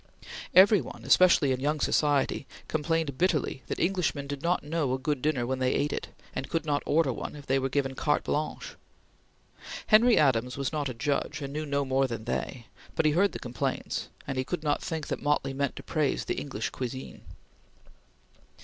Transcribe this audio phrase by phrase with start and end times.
[0.55, 5.21] Every one, especially in young society, complained bitterly that Englishmen did not know a good
[5.21, 8.23] dinner when they ate it, and could not order one if they were given carte
[8.23, 8.73] blanche.
[9.85, 13.31] Henry Adams was not a judge, and knew no more than they, but he heard
[13.33, 17.21] the complaints, and he could not think that Motley meant to praise the English cuisine.